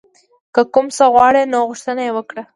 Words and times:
که 0.53 0.61
کوم 0.73 0.87
څه 0.97 1.05
غواړئ 1.13 1.43
نو 1.51 1.59
غوښتنه 1.69 2.01
یې 2.07 2.11
وکړئ. 2.13 2.43